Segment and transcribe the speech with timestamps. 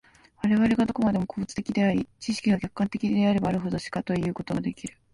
[0.43, 4.97] 我々がどこまでも個物的であり、知識が客観的であればあるほど、しかいうことができる。